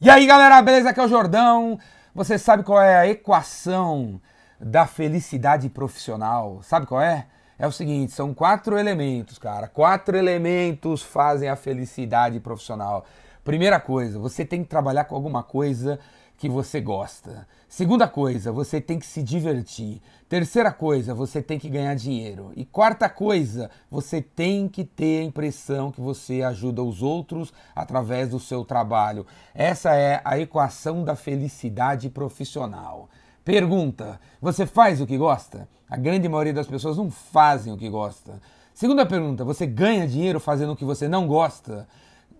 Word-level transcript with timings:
E 0.00 0.08
aí 0.08 0.26
galera, 0.28 0.62
beleza? 0.62 0.90
Aqui 0.90 1.00
é 1.00 1.04
o 1.04 1.08
Jordão. 1.08 1.76
Você 2.14 2.38
sabe 2.38 2.62
qual 2.62 2.80
é 2.80 2.98
a 2.98 3.08
equação 3.08 4.20
da 4.60 4.86
felicidade 4.86 5.68
profissional? 5.68 6.62
Sabe 6.62 6.86
qual 6.86 7.02
é? 7.02 7.26
É 7.58 7.66
o 7.66 7.72
seguinte: 7.72 8.12
são 8.12 8.32
quatro 8.32 8.78
elementos, 8.78 9.38
cara. 9.38 9.66
Quatro 9.66 10.16
elementos 10.16 11.02
fazem 11.02 11.48
a 11.48 11.56
felicidade 11.56 12.38
profissional. 12.38 13.04
Primeira 13.42 13.80
coisa, 13.80 14.20
você 14.20 14.44
tem 14.44 14.62
que 14.62 14.68
trabalhar 14.68 15.02
com 15.02 15.16
alguma 15.16 15.42
coisa 15.42 15.98
que 16.38 16.48
você 16.48 16.80
gosta. 16.80 17.46
Segunda 17.68 18.06
coisa, 18.06 18.52
você 18.52 18.80
tem 18.80 18.96
que 18.96 19.06
se 19.06 19.22
divertir. 19.24 20.00
Terceira 20.28 20.70
coisa, 20.70 21.12
você 21.12 21.42
tem 21.42 21.58
que 21.58 21.68
ganhar 21.68 21.94
dinheiro. 21.96 22.52
E 22.54 22.64
quarta 22.64 23.08
coisa, 23.08 23.68
você 23.90 24.22
tem 24.22 24.68
que 24.68 24.84
ter 24.84 25.20
a 25.20 25.24
impressão 25.24 25.90
que 25.90 26.00
você 26.00 26.42
ajuda 26.42 26.80
os 26.80 27.02
outros 27.02 27.52
através 27.74 28.30
do 28.30 28.38
seu 28.38 28.64
trabalho. 28.64 29.26
Essa 29.52 29.96
é 29.96 30.20
a 30.24 30.38
equação 30.38 31.04
da 31.04 31.16
felicidade 31.16 32.08
profissional. 32.08 33.10
Pergunta: 33.44 34.20
você 34.40 34.64
faz 34.64 35.00
o 35.00 35.06
que 35.06 35.18
gosta? 35.18 35.68
A 35.90 35.96
grande 35.96 36.28
maioria 36.28 36.52
das 36.52 36.68
pessoas 36.68 36.96
não 36.96 37.10
fazem 37.10 37.72
o 37.72 37.76
que 37.76 37.88
gosta. 37.88 38.40
Segunda 38.72 39.04
pergunta: 39.04 39.44
você 39.44 39.66
ganha 39.66 40.06
dinheiro 40.06 40.38
fazendo 40.38 40.72
o 40.72 40.76
que 40.76 40.84
você 40.84 41.08
não 41.08 41.26
gosta? 41.26 41.88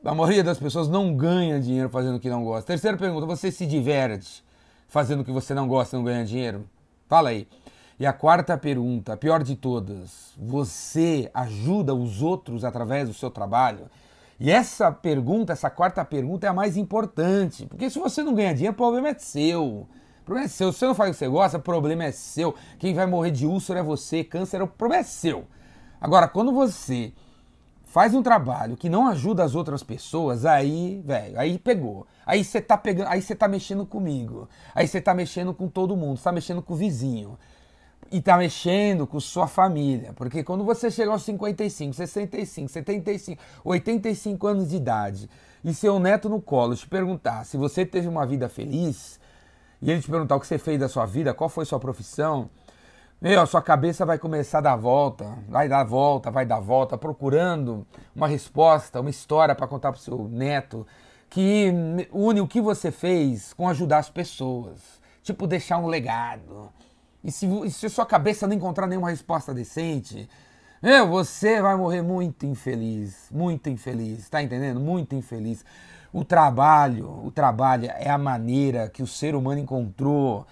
A 0.04 0.14
maioria 0.14 0.44
das 0.44 0.58
pessoas 0.58 0.88
não 0.88 1.14
ganha 1.14 1.60
dinheiro 1.60 1.88
fazendo 1.88 2.16
o 2.16 2.20
que 2.20 2.30
não 2.30 2.44
gosta. 2.44 2.66
Terceira 2.66 2.96
pergunta: 2.96 3.26
você 3.26 3.50
se 3.50 3.66
diverte 3.66 4.44
fazendo 4.88 5.20
o 5.20 5.24
que 5.24 5.32
você 5.32 5.52
não 5.54 5.66
gosta 5.66 5.96
e 5.96 5.98
não 5.98 6.04
ganha 6.04 6.24
dinheiro? 6.24 6.68
Fala 7.08 7.30
aí. 7.30 7.48
E 7.98 8.06
a 8.06 8.12
quarta 8.12 8.56
pergunta, 8.56 9.14
a 9.14 9.16
pior 9.16 9.42
de 9.42 9.56
todas: 9.56 10.32
você 10.36 11.28
ajuda 11.34 11.94
os 11.94 12.22
outros 12.22 12.64
através 12.64 13.08
do 13.08 13.14
seu 13.14 13.30
trabalho? 13.30 13.90
E 14.38 14.52
essa 14.52 14.92
pergunta, 14.92 15.52
essa 15.52 15.68
quarta 15.68 16.04
pergunta 16.04 16.46
é 16.46 16.50
a 16.50 16.54
mais 16.54 16.76
importante, 16.76 17.66
porque 17.66 17.90
se 17.90 17.98
você 17.98 18.22
não 18.22 18.34
ganha 18.34 18.54
dinheiro, 18.54 18.74
o 18.74 18.76
problema 18.76 19.08
é 19.08 19.14
seu. 19.18 19.64
O 19.64 20.24
problema 20.24 20.46
é 20.46 20.48
seu. 20.48 20.72
Se 20.72 20.78
você 20.78 20.86
não 20.86 20.94
faz 20.94 21.10
o 21.10 21.12
que 21.12 21.18
você 21.18 21.28
gosta, 21.28 21.58
o 21.58 21.62
problema 21.62 22.04
é 22.04 22.12
seu. 22.12 22.54
Quem 22.78 22.94
vai 22.94 23.06
morrer 23.06 23.32
de 23.32 23.46
úlcera 23.46 23.80
é 23.80 23.82
você, 23.82 24.22
câncer, 24.22 24.62
o 24.62 24.68
problema 24.68 25.00
é 25.00 25.04
seu. 25.04 25.44
Agora, 26.00 26.28
quando 26.28 26.52
você 26.52 27.12
faz 27.88 28.14
um 28.14 28.22
trabalho 28.22 28.76
que 28.76 28.88
não 28.88 29.08
ajuda 29.08 29.42
as 29.42 29.54
outras 29.54 29.82
pessoas, 29.82 30.44
aí, 30.44 31.02
velho, 31.04 31.40
aí 31.40 31.58
pegou. 31.58 32.06
Aí 32.24 32.44
você 32.44 32.60
tá 32.60 32.76
pegando, 32.76 33.08
aí 33.08 33.22
você 33.22 33.34
tá 33.34 33.48
mexendo 33.48 33.84
comigo. 33.86 34.48
Aí 34.74 34.86
você 34.86 35.00
tá 35.00 35.14
mexendo 35.14 35.54
com 35.54 35.68
todo 35.68 35.96
mundo, 35.96 36.18
você 36.18 36.24
tá 36.24 36.32
mexendo 36.32 36.62
com 36.62 36.74
o 36.74 36.76
vizinho. 36.76 37.38
E 38.12 38.20
tá 38.20 38.36
mexendo 38.36 39.06
com 39.06 39.18
sua 39.18 39.46
família, 39.46 40.12
porque 40.14 40.42
quando 40.42 40.64
você 40.64 40.90
chega 40.90 41.10
aos 41.10 41.22
55, 41.24 41.94
65, 41.94 42.68
75, 42.68 43.42
85 43.64 44.46
anos 44.46 44.68
de 44.70 44.76
idade 44.76 45.28
e 45.62 45.74
seu 45.74 45.98
neto 45.98 46.28
no 46.28 46.40
colo 46.40 46.74
te 46.74 46.88
perguntar 46.88 47.44
se 47.44 47.58
você 47.58 47.84
teve 47.84 48.08
uma 48.08 48.24
vida 48.24 48.48
feliz, 48.48 49.20
e 49.82 49.90
ele 49.90 50.00
te 50.00 50.10
perguntar 50.10 50.36
o 50.36 50.40
que 50.40 50.46
você 50.46 50.58
fez 50.58 50.78
da 50.78 50.88
sua 50.88 51.04
vida, 51.04 51.34
qual 51.34 51.50
foi 51.50 51.64
sua 51.64 51.78
profissão, 51.78 52.48
meu, 53.20 53.40
a 53.40 53.46
sua 53.46 53.60
cabeça 53.60 54.06
vai 54.06 54.16
começar 54.16 54.58
a 54.58 54.60
dar 54.60 54.76
volta, 54.76 55.38
vai 55.48 55.68
dar 55.68 55.82
volta, 55.82 56.30
vai 56.30 56.46
dar 56.46 56.60
volta, 56.60 56.96
procurando 56.96 57.84
uma 58.14 58.28
resposta, 58.28 59.00
uma 59.00 59.10
história 59.10 59.56
para 59.56 59.66
contar 59.66 59.90
para 59.90 59.98
o 59.98 60.02
seu 60.02 60.28
neto 60.28 60.86
que 61.28 61.72
une 62.12 62.40
o 62.40 62.46
que 62.46 62.60
você 62.60 62.92
fez 62.92 63.52
com 63.52 63.68
ajudar 63.68 63.98
as 63.98 64.08
pessoas, 64.08 65.00
tipo 65.22 65.48
deixar 65.48 65.78
um 65.78 65.88
legado. 65.88 66.70
E 67.24 67.32
se, 67.32 67.46
e 67.64 67.70
se 67.72 67.88
sua 67.88 68.06
cabeça 68.06 68.46
não 68.46 68.54
encontrar 68.54 68.86
nenhuma 68.86 69.10
resposta 69.10 69.52
decente, 69.52 70.28
meu, 70.80 71.08
você 71.08 71.60
vai 71.60 71.76
morrer 71.76 72.02
muito 72.02 72.46
infeliz, 72.46 73.28
muito 73.32 73.68
infeliz, 73.68 74.28
tá 74.28 74.40
entendendo? 74.40 74.78
Muito 74.78 75.16
infeliz. 75.16 75.64
O 76.12 76.24
trabalho, 76.24 77.20
o 77.26 77.32
trabalho 77.32 77.90
é 77.96 78.08
a 78.08 78.16
maneira 78.16 78.88
que 78.88 79.02
o 79.02 79.06
ser 79.06 79.34
humano 79.34 79.60
encontrou 79.60 80.46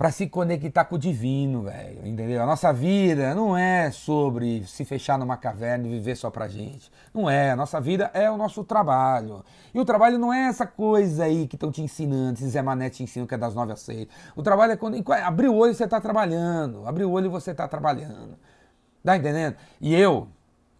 para 0.00 0.10
se 0.10 0.26
conectar 0.28 0.86
com 0.86 0.94
o 0.94 0.98
divino, 0.98 1.64
velho, 1.64 2.06
entendeu? 2.06 2.42
A 2.42 2.46
nossa 2.46 2.72
vida 2.72 3.34
não 3.34 3.54
é 3.54 3.90
sobre 3.90 4.64
se 4.64 4.82
fechar 4.82 5.18
numa 5.18 5.36
caverna 5.36 5.86
e 5.86 5.90
viver 5.90 6.16
só 6.16 6.30
pra 6.30 6.48
gente. 6.48 6.90
Não 7.12 7.28
é. 7.28 7.50
A 7.50 7.56
nossa 7.56 7.78
vida 7.78 8.10
é 8.14 8.30
o 8.30 8.38
nosso 8.38 8.64
trabalho. 8.64 9.44
E 9.74 9.78
o 9.78 9.84
trabalho 9.84 10.18
não 10.18 10.32
é 10.32 10.46
essa 10.46 10.66
coisa 10.66 11.24
aí 11.24 11.46
que 11.46 11.54
estão 11.54 11.70
te 11.70 11.82
ensinando, 11.82 12.38
se 12.38 12.48
Zé 12.48 12.62
Mané 12.62 12.88
te 12.88 13.02
ensina 13.02 13.26
que 13.26 13.34
é 13.34 13.36
das 13.36 13.54
nove 13.54 13.74
às 13.74 13.80
seis. 13.80 14.08
O 14.34 14.42
trabalho 14.42 14.72
é 14.72 14.76
quando. 14.78 14.96
Abrir 15.22 15.48
o 15.48 15.54
olho 15.54 15.74
você 15.74 15.86
tá 15.86 16.00
trabalhando. 16.00 16.88
Abrir 16.88 17.04
o 17.04 17.10
olho 17.10 17.30
você 17.30 17.52
tá 17.52 17.68
trabalhando. 17.68 18.38
Tá 19.04 19.18
entendendo? 19.18 19.56
E 19.82 19.94
eu, 19.94 20.28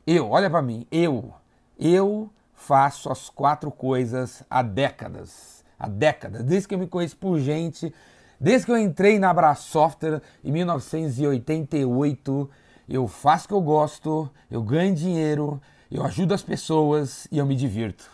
eu, 0.07 0.31
olha 0.31 0.49
para 0.49 0.63
mim, 0.63 0.87
eu, 0.91 1.31
eu 1.79 2.31
faço 2.55 3.13
as 3.13 3.29
quatro 3.29 3.71
coisas 3.71 4.43
há 4.49 4.63
décadas. 4.63 5.63
Há 5.79 5.89
décadas. 5.89 6.43
Desde 6.43 6.67
que 6.67 6.75
eu 6.75 6.79
me 6.79 6.87
conheço 6.87 7.19
por 7.19 7.39
gente 7.39 7.93
Desde 8.41 8.65
que 8.65 8.73
eu 8.73 8.79
entrei 8.79 9.19
na 9.19 9.29
Abra 9.29 9.55
Software 9.55 10.23
em 10.43 10.51
1988, 10.51 12.51
eu 12.89 13.07
faço 13.07 13.45
o 13.45 13.49
que 13.49 13.55
eu 13.55 13.61
gosto, 13.61 14.31
eu 14.51 14.63
ganho 14.63 14.95
dinheiro, 14.95 15.61
eu 15.91 16.03
ajudo 16.07 16.33
as 16.33 16.43
pessoas 16.43 17.29
e 17.31 17.37
eu 17.37 17.45
me 17.45 17.55
divirto. 17.55 18.11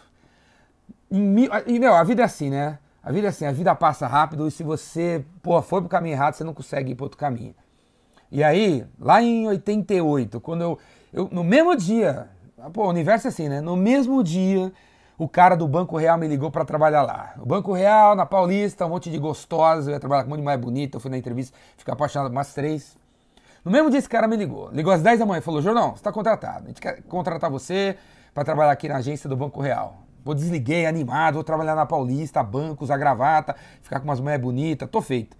E, 1.08 1.78
meu, 1.78 1.94
a 1.94 2.02
vida 2.02 2.22
é 2.22 2.24
assim, 2.24 2.50
né? 2.50 2.80
A 3.00 3.12
vida 3.12 3.28
é 3.28 3.30
assim, 3.30 3.46
a 3.46 3.52
vida 3.52 3.72
passa 3.76 4.08
rápido 4.08 4.48
e 4.48 4.50
se 4.50 4.64
você 4.64 5.24
pô, 5.40 5.62
for 5.62 5.80
pro 5.80 5.88
caminho 5.88 6.14
errado, 6.14 6.34
você 6.34 6.42
não 6.42 6.52
consegue 6.52 6.90
ir 6.90 6.96
pro 6.96 7.04
outro 7.04 7.18
caminho. 7.18 7.54
E 8.32 8.42
aí, 8.42 8.84
lá 8.98 9.22
em 9.22 9.46
88, 9.46 10.40
quando 10.40 10.62
eu, 10.62 10.76
eu 11.12 11.28
no 11.30 11.44
mesmo 11.44 11.76
dia, 11.76 12.28
pô, 12.72 12.84
o 12.84 12.88
universo 12.88 13.28
é 13.28 13.30
assim, 13.30 13.48
né? 13.48 13.60
No 13.60 13.76
mesmo 13.76 14.24
dia 14.24 14.72
o 15.18 15.28
cara 15.28 15.56
do 15.56 15.66
Banco 15.66 15.96
Real 15.96 16.18
me 16.18 16.28
ligou 16.28 16.50
para 16.50 16.64
trabalhar 16.64 17.02
lá. 17.02 17.34
O 17.38 17.46
Banco 17.46 17.72
Real, 17.72 18.14
na 18.14 18.26
Paulista, 18.26 18.84
um 18.84 18.90
monte 18.90 19.10
de 19.10 19.18
gostosa, 19.18 19.90
eu 19.90 19.94
ia 19.94 20.00
trabalhar 20.00 20.24
com 20.24 20.28
um 20.28 20.30
monte 20.30 20.40
de 20.40 20.44
mais 20.44 20.60
bonita, 20.60 20.96
eu 20.96 21.00
fui 21.00 21.10
na 21.10 21.16
entrevista, 21.16 21.56
fiquei 21.76 21.92
apaixonado 21.92 22.30
umas 22.30 22.52
três. 22.52 22.96
No 23.64 23.70
mesmo 23.70 23.90
dia 23.90 23.98
esse 23.98 24.08
cara 24.08 24.28
me 24.28 24.36
ligou, 24.36 24.70
ligou 24.70 24.92
às 24.92 25.02
10 25.02 25.18
da 25.18 25.26
manhã 25.26 25.38
e 25.38 25.42
falou, 25.42 25.62
Jornal, 25.62 25.90
você 25.90 25.96
está 25.96 26.12
contratado, 26.12 26.64
a 26.64 26.68
gente 26.68 26.80
quer 26.80 27.02
contratar 27.02 27.50
você 27.50 27.96
para 28.32 28.44
trabalhar 28.44 28.72
aqui 28.72 28.88
na 28.88 28.96
agência 28.96 29.28
do 29.28 29.36
Banco 29.36 29.60
Real. 29.60 30.02
Vou 30.24 30.34
desliguei, 30.34 30.86
animado, 30.86 31.34
vou 31.34 31.44
trabalhar 31.44 31.74
na 31.74 31.86
Paulista, 31.86 32.42
bancos, 32.42 32.90
a 32.90 32.96
gravata, 32.96 33.56
ficar 33.80 34.00
com 34.00 34.04
umas 34.06 34.20
mulheres 34.20 34.42
bonitas, 34.42 34.88
tô 34.90 35.00
feito. 35.00 35.36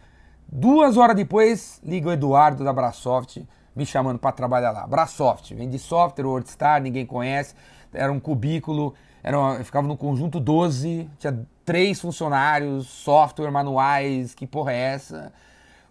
Duas 0.48 0.96
horas 0.96 1.14
depois, 1.14 1.80
liga 1.84 2.08
o 2.08 2.12
Eduardo 2.12 2.64
da 2.64 2.72
Brasoft 2.72 3.44
me 3.76 3.84
chamando 3.84 4.18
para 4.18 4.32
trabalhar 4.32 4.70
lá. 4.70 4.86
Brasoft, 4.86 5.54
vende 5.54 5.78
software, 5.78 6.24
WordStar, 6.24 6.80
ninguém 6.80 7.04
conhece, 7.04 7.54
era 7.96 8.12
um 8.12 8.20
cubículo 8.20 8.94
era 9.26 9.36
uma, 9.40 9.54
eu 9.56 9.64
ficava 9.64 9.88
no 9.88 9.96
conjunto 9.96 10.38
12, 10.38 11.10
tinha 11.18 11.44
três 11.64 12.00
funcionários, 12.00 12.86
software, 12.86 13.50
manuais, 13.50 14.36
que 14.36 14.46
porra 14.46 14.72
é 14.72 14.76
essa? 14.76 15.32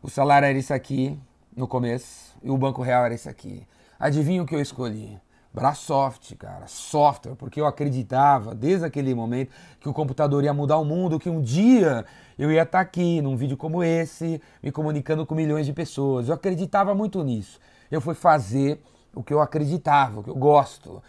O 0.02 0.10
salário 0.10 0.46
era 0.46 0.58
isso 0.58 0.74
aqui 0.74 1.20
no 1.54 1.68
começo 1.68 2.34
e 2.42 2.50
o 2.50 2.58
banco 2.58 2.82
real 2.82 3.04
era 3.04 3.14
isso 3.14 3.28
aqui. 3.28 3.68
Adivinha 4.00 4.42
o 4.42 4.46
que 4.46 4.56
eu 4.56 4.62
escolhi? 4.62 5.20
Brasoft, 5.54 6.34
cara, 6.38 6.66
software, 6.68 7.36
porque 7.36 7.60
eu 7.60 7.66
acreditava 7.66 8.56
desde 8.56 8.86
aquele 8.86 9.14
momento 9.14 9.52
que 9.82 9.90
o 9.90 9.94
computador 9.94 10.42
ia 10.46 10.54
mudar 10.54 10.78
o 10.78 10.86
mundo, 10.86 11.20
que 11.20 11.30
um 11.30 11.42
dia 11.42 12.06
eu 12.40 12.50
ia 12.50 12.64
estar 12.64 12.80
aqui 12.80 13.22
num 13.22 13.36
vídeo 13.36 13.58
como 13.58 13.84
esse, 13.84 14.42
me 14.64 14.72
comunicando 14.72 15.26
com 15.26 15.36
milhões 15.36 15.66
de 15.66 15.74
pessoas. 15.74 16.30
Eu 16.30 16.36
acreditava 16.36 16.96
muito 16.96 17.22
nisso. 17.22 17.60
Eu 17.92 18.00
fui 18.00 18.16
fazer 18.16 18.82
o 19.14 19.22
que 19.22 19.34
eu 19.34 19.42
acreditava, 19.42 20.22
o 20.22 20.24
que 20.24 20.30
eu 20.30 20.36
gosto. 20.36 21.04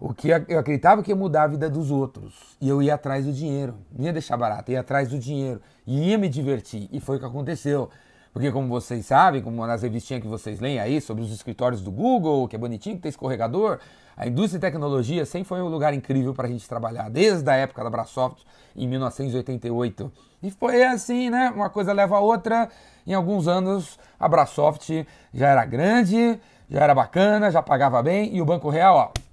O 0.00 0.14
que 0.14 0.28
eu 0.28 0.60
acreditava 0.60 1.02
que 1.02 1.10
ia 1.10 1.16
mudar 1.16 1.42
a 1.42 1.46
vida 1.48 1.68
dos 1.68 1.90
outros. 1.90 2.56
E 2.60 2.68
eu 2.68 2.80
ia 2.80 2.94
atrás 2.94 3.24
do 3.24 3.32
dinheiro. 3.32 3.74
Não 3.90 4.06
ia 4.06 4.12
deixar 4.12 4.36
barato, 4.36 4.70
ia 4.70 4.78
atrás 4.78 5.08
do 5.08 5.18
dinheiro. 5.18 5.60
E 5.84 6.10
ia 6.10 6.18
me 6.18 6.28
divertir. 6.28 6.88
E 6.92 7.00
foi 7.00 7.16
o 7.16 7.18
que 7.18 7.26
aconteceu. 7.26 7.90
Porque, 8.32 8.52
como 8.52 8.68
vocês 8.68 9.06
sabem, 9.06 9.42
como 9.42 9.66
nas 9.66 9.82
revistinhas 9.82 10.22
que 10.22 10.28
vocês 10.28 10.60
leem 10.60 10.78
aí 10.78 11.00
sobre 11.00 11.24
os 11.24 11.32
escritórios 11.32 11.82
do 11.82 11.90
Google, 11.90 12.46
que 12.46 12.54
é 12.54 12.58
bonitinho, 12.58 12.94
que 12.94 13.02
tem 13.02 13.08
escorregador, 13.08 13.80
a 14.16 14.28
indústria 14.28 14.60
de 14.60 14.66
tecnologia 14.66 15.26
sempre 15.26 15.48
foi 15.48 15.60
um 15.60 15.68
lugar 15.68 15.92
incrível 15.92 16.32
para 16.32 16.46
a 16.46 16.50
gente 16.50 16.68
trabalhar, 16.68 17.08
desde 17.08 17.50
a 17.50 17.54
época 17.54 17.82
da 17.82 17.90
Brasoft, 17.90 18.44
em 18.76 18.86
1988. 18.86 20.12
E 20.44 20.50
foi 20.52 20.84
assim, 20.84 21.28
né? 21.30 21.50
Uma 21.52 21.70
coisa 21.70 21.92
leva 21.92 22.18
a 22.18 22.20
outra. 22.20 22.68
Em 23.04 23.14
alguns 23.14 23.48
anos, 23.48 23.98
a 24.20 24.28
Brasoft 24.28 25.04
já 25.34 25.48
era 25.48 25.64
grande, 25.64 26.38
já 26.70 26.84
era 26.84 26.94
bacana, 26.94 27.50
já 27.50 27.60
pagava 27.60 28.00
bem, 28.00 28.32
e 28.32 28.40
o 28.40 28.44
Banco 28.44 28.70
Real, 28.70 29.12
ó 29.12 29.27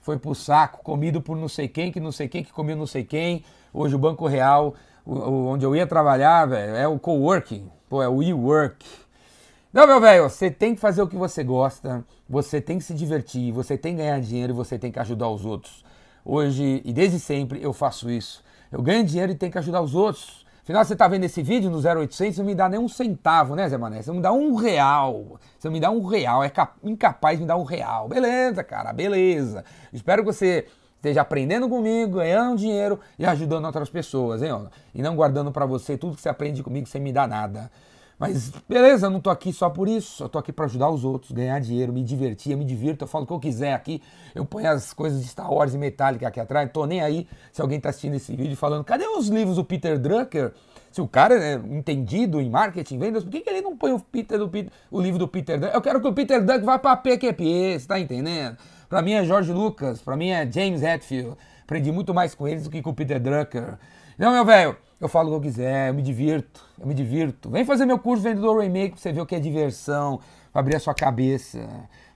foi 0.00 0.18
pro 0.18 0.34
saco, 0.34 0.82
comido 0.82 1.20
por 1.20 1.36
não 1.36 1.48
sei 1.48 1.68
quem, 1.68 1.92
que 1.92 2.00
não 2.00 2.12
sei 2.12 2.28
quem, 2.28 2.42
que 2.42 2.52
comeu 2.52 2.76
não 2.76 2.86
sei 2.86 3.04
quem. 3.04 3.44
Hoje 3.72 3.94
o 3.94 3.98
Banco 3.98 4.26
Real, 4.26 4.74
o, 5.04 5.14
o, 5.14 5.46
onde 5.48 5.64
eu 5.64 5.76
ia 5.76 5.86
trabalhar, 5.86 6.46
velho, 6.46 6.74
é 6.74 6.88
o 6.88 6.98
coworking, 6.98 7.70
pô, 7.88 8.02
é 8.02 8.08
o 8.08 8.22
e-work. 8.22 8.84
Não, 9.72 9.86
meu 9.86 10.00
velho, 10.00 10.28
você 10.28 10.50
tem 10.50 10.74
que 10.74 10.80
fazer 10.80 11.00
o 11.00 11.06
que 11.06 11.16
você 11.16 11.44
gosta, 11.44 12.04
você 12.28 12.60
tem 12.60 12.78
que 12.78 12.84
se 12.84 12.92
divertir, 12.92 13.52
você 13.52 13.78
tem 13.78 13.94
que 13.94 14.02
ganhar 14.02 14.20
dinheiro 14.20 14.52
e 14.52 14.56
você 14.56 14.78
tem 14.78 14.90
que 14.90 14.98
ajudar 14.98 15.28
os 15.28 15.44
outros. 15.44 15.84
Hoje, 16.24 16.82
e 16.84 16.92
desde 16.92 17.20
sempre, 17.20 17.62
eu 17.62 17.72
faço 17.72 18.10
isso. 18.10 18.42
Eu 18.72 18.82
ganho 18.82 19.04
dinheiro 19.04 19.32
e 19.32 19.34
tenho 19.34 19.52
que 19.52 19.58
ajudar 19.58 19.80
os 19.80 19.94
outros. 19.94 20.44
Afinal, 20.70 20.84
você 20.84 20.92
está 20.92 21.08
vendo 21.08 21.24
esse 21.24 21.42
vídeo 21.42 21.68
no 21.68 21.78
0800, 21.78 22.38
não 22.38 22.44
me 22.44 22.54
dá 22.54 22.68
nem 22.68 22.78
um 22.78 22.88
centavo, 22.88 23.56
né, 23.56 23.68
Zé 23.68 23.76
Mané? 23.76 24.02
Você 24.02 24.10
não 24.10 24.18
me 24.18 24.22
dá 24.22 24.30
um 24.30 24.54
real. 24.54 25.40
Você 25.58 25.66
não 25.66 25.72
me 25.72 25.80
dá 25.80 25.90
um 25.90 26.06
real, 26.06 26.44
é 26.44 26.52
incapaz 26.84 27.38
de 27.38 27.42
me 27.42 27.48
dar 27.48 27.56
um 27.56 27.64
real. 27.64 28.06
Beleza, 28.06 28.62
cara, 28.62 28.92
beleza. 28.92 29.64
Espero 29.92 30.22
que 30.22 30.32
você 30.32 30.68
esteja 30.94 31.22
aprendendo 31.22 31.68
comigo, 31.68 32.18
ganhando 32.18 32.56
dinheiro 32.56 33.00
e 33.18 33.26
ajudando 33.26 33.64
outras 33.64 33.90
pessoas, 33.90 34.44
hein? 34.44 34.52
E 34.94 35.02
não 35.02 35.16
guardando 35.16 35.50
para 35.50 35.66
você 35.66 35.98
tudo 35.98 36.14
que 36.14 36.22
você 36.22 36.28
aprende 36.28 36.62
comigo 36.62 36.86
sem 36.86 37.00
me 37.00 37.12
dar 37.12 37.26
nada. 37.26 37.68
Mas 38.20 38.52
beleza, 38.68 39.08
não 39.08 39.18
tô 39.18 39.30
aqui 39.30 39.50
só 39.50 39.70
por 39.70 39.88
isso, 39.88 40.22
eu 40.22 40.28
tô 40.28 40.38
aqui 40.38 40.52
para 40.52 40.66
ajudar 40.66 40.90
os 40.90 41.06
outros, 41.06 41.32
ganhar 41.32 41.58
dinheiro, 41.58 41.90
me 41.90 42.04
divertir, 42.04 42.52
eu 42.52 42.58
me 42.58 42.66
divirto, 42.66 43.04
eu 43.04 43.08
falo 43.08 43.24
o 43.24 43.26
que 43.26 43.32
eu 43.32 43.40
quiser 43.40 43.72
aqui, 43.72 44.02
eu 44.34 44.44
ponho 44.44 44.70
as 44.70 44.92
coisas 44.92 45.22
de 45.22 45.26
Star 45.26 45.50
Wars 45.50 45.72
e 45.72 45.78
Metallica 45.78 46.28
aqui 46.28 46.38
atrás, 46.38 46.68
tô 46.70 46.84
nem 46.84 47.00
aí 47.00 47.26
se 47.50 47.62
alguém 47.62 47.80
tá 47.80 47.88
assistindo 47.88 48.12
esse 48.12 48.36
vídeo 48.36 48.54
falando, 48.58 48.84
cadê 48.84 49.06
os 49.06 49.28
livros 49.28 49.56
do 49.56 49.64
Peter 49.64 49.98
Drucker? 49.98 50.52
Se 50.92 51.00
o 51.00 51.08
cara 51.08 51.34
é 51.34 51.54
entendido 51.54 52.42
em 52.42 52.50
marketing, 52.50 52.98
vendas, 52.98 53.24
por 53.24 53.30
que, 53.30 53.40
que 53.40 53.48
ele 53.48 53.62
não 53.62 53.74
põe 53.74 53.92
o, 53.92 53.98
Peter 53.98 54.38
do, 54.38 54.50
o 54.90 55.00
livro 55.00 55.18
do 55.18 55.26
Peter 55.26 55.58
Drucker? 55.58 55.74
Eu 55.74 55.80
quero 55.80 55.98
que 56.02 56.08
o 56.08 56.12
Peter 56.12 56.44
Drucker 56.44 56.64
vá 56.66 56.78
pra 56.78 56.96
PQP, 56.96 57.78
você 57.78 57.86
tá 57.86 57.98
entendendo? 57.98 58.58
Pra 58.86 59.00
mim 59.00 59.12
é 59.12 59.24
George 59.24 59.50
Lucas, 59.50 60.02
pra 60.02 60.14
mim 60.14 60.28
é 60.28 60.50
James 60.50 60.82
Hetfield, 60.82 61.38
aprendi 61.62 61.90
muito 61.90 62.12
mais 62.12 62.34
com 62.34 62.46
eles 62.46 62.64
do 62.64 62.70
que 62.70 62.82
com 62.82 62.90
o 62.90 62.94
Peter 62.94 63.18
Drucker. 63.18 63.78
Não, 64.18 64.32
meu 64.32 64.44
velho, 64.44 64.76
eu 65.00 65.08
falo 65.08 65.28
o 65.28 65.30
que 65.30 65.36
eu 65.36 65.50
quiser, 65.50 65.88
eu 65.88 65.94
me 65.94 66.02
divirto, 66.02 66.62
eu 66.78 66.86
me 66.86 66.94
divirto. 66.94 67.48
Vem 67.48 67.64
fazer 67.64 67.86
meu 67.86 67.98
curso 67.98 68.22
Vendedor 68.22 68.60
Remake 68.60 68.92
pra 68.92 69.00
você 69.00 69.12
ver 69.12 69.20
o 69.22 69.26
que 69.26 69.34
é 69.34 69.40
diversão, 69.40 70.20
pra 70.52 70.60
abrir 70.60 70.76
a 70.76 70.80
sua 70.80 70.94
cabeça. 70.94 71.66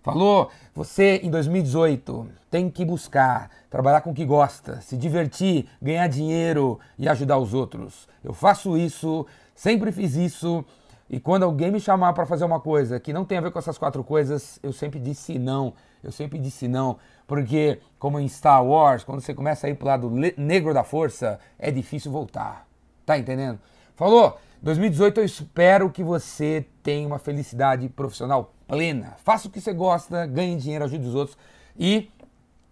Falou? 0.02 0.50
Você 0.74 1.20
em 1.22 1.30
2018 1.30 2.28
tem 2.50 2.68
que 2.68 2.84
buscar 2.84 3.50
trabalhar 3.70 4.02
com 4.02 4.10
o 4.10 4.14
que 4.14 4.26
gosta, 4.26 4.82
se 4.82 4.98
divertir, 4.98 5.66
ganhar 5.80 6.06
dinheiro 6.08 6.78
e 6.98 7.08
ajudar 7.08 7.38
os 7.38 7.54
outros. 7.54 8.06
Eu 8.22 8.34
faço 8.34 8.76
isso, 8.76 9.26
sempre 9.54 9.90
fiz 9.90 10.14
isso. 10.14 10.62
E 11.08 11.18
quando 11.18 11.44
alguém 11.44 11.70
me 11.70 11.80
chamar 11.80 12.12
para 12.12 12.26
fazer 12.26 12.44
uma 12.44 12.60
coisa 12.60 13.00
que 13.00 13.14
não 13.14 13.24
tem 13.24 13.38
a 13.38 13.40
ver 13.40 13.50
com 13.50 13.58
essas 13.58 13.78
quatro 13.78 14.04
coisas, 14.04 14.58
eu 14.62 14.72
sempre 14.74 15.00
disse 15.00 15.38
não. 15.38 15.72
Eu 16.02 16.12
sempre 16.12 16.38
disse 16.38 16.68
não, 16.68 16.98
porque 17.26 17.80
como 17.98 18.20
em 18.20 18.28
Star 18.28 18.62
Wars, 18.62 19.04
quando 19.04 19.22
você 19.22 19.32
começa 19.32 19.66
a 19.66 19.70
ir 19.70 19.74
pro 19.74 19.86
lado 19.86 20.10
negro 20.36 20.74
da 20.74 20.84
força, 20.84 21.40
é 21.58 21.70
difícil 21.70 22.12
voltar. 22.12 22.66
Tá 23.04 23.18
entendendo? 23.18 23.58
Falou? 23.94 24.38
2018 24.62 25.20
eu 25.20 25.24
espero 25.24 25.90
que 25.90 26.02
você 26.02 26.66
tenha 26.82 27.06
uma 27.06 27.18
felicidade 27.18 27.86
profissional 27.90 28.54
plena. 28.66 29.14
Faça 29.22 29.46
o 29.46 29.50
que 29.50 29.60
você 29.60 29.74
gosta, 29.74 30.26
ganhe 30.26 30.56
dinheiro, 30.56 30.84
ajude 30.84 31.06
os 31.06 31.14
outros 31.14 31.36
e 31.78 32.10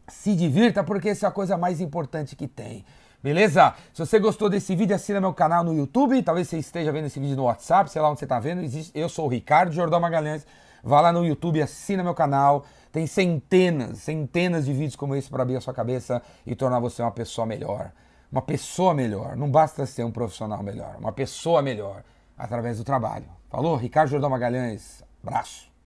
se 0.08 0.34
divirta, 0.34 0.82
porque 0.82 1.10
essa 1.10 1.26
é 1.26 1.28
a 1.28 1.32
coisa 1.32 1.56
mais 1.56 1.80
importante 1.82 2.34
que 2.34 2.48
tem. 2.48 2.84
Beleza? 3.22 3.74
Se 3.92 4.04
você 4.04 4.18
gostou 4.18 4.48
desse 4.48 4.74
vídeo, 4.74 4.96
assina 4.96 5.20
meu 5.20 5.32
canal 5.32 5.62
no 5.62 5.74
YouTube. 5.74 6.20
Talvez 6.22 6.48
você 6.48 6.58
esteja 6.58 6.90
vendo 6.90 7.06
esse 7.06 7.20
vídeo 7.20 7.36
no 7.36 7.44
WhatsApp, 7.44 7.90
sei 7.90 8.00
lá 8.00 8.10
onde 8.10 8.18
você 8.18 8.24
está 8.24 8.40
vendo. 8.40 8.62
Eu 8.94 9.08
sou 9.08 9.26
o 9.26 9.28
Ricardo 9.28 9.70
Jordão 9.70 10.00
Magalhães. 10.00 10.46
Vá 10.82 11.00
lá 11.00 11.12
no 11.12 11.24
YouTube, 11.24 11.62
assina 11.62 12.02
meu 12.02 12.14
canal. 12.14 12.64
Tem 12.90 13.06
centenas, 13.06 13.98
centenas 13.98 14.64
de 14.64 14.72
vídeos 14.72 14.96
como 14.96 15.14
esse 15.14 15.30
para 15.30 15.42
abrir 15.42 15.56
a 15.56 15.60
sua 15.60 15.72
cabeça 15.72 16.20
e 16.44 16.54
tornar 16.56 16.80
você 16.80 17.00
uma 17.00 17.12
pessoa 17.12 17.46
melhor 17.46 17.92
uma 18.32 18.42
pessoa 18.42 18.94
melhor. 18.94 19.36
Não 19.36 19.50
basta 19.50 19.84
ser 19.84 20.04
um 20.04 20.10
profissional 20.10 20.62
melhor, 20.62 20.96
uma 20.98 21.12
pessoa 21.12 21.60
melhor 21.60 22.02
através 22.36 22.78
do 22.78 22.84
trabalho. 22.84 23.26
Falou? 23.50 23.76
Ricardo 23.76 24.08
Jordão 24.08 24.30
Magalhães. 24.30 25.04
Abraço. 25.22 25.71